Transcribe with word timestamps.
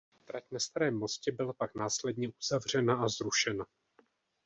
Trať 0.25 0.43
na 0.51 0.59
starém 0.59 0.95
mostě 0.97 1.31
byla 1.31 1.53
pak 1.53 1.75
následně 1.75 2.29
uzavřena 2.39 2.95
a 3.03 3.07
zrušena. 3.09 3.65